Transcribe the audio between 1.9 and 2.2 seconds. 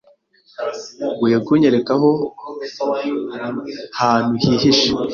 aho